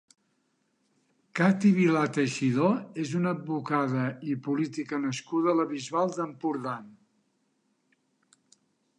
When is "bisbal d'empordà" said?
5.73-6.73